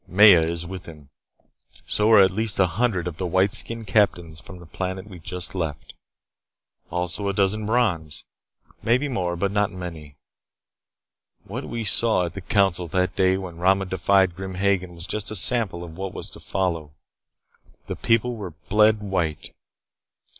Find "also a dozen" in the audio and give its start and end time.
6.89-7.67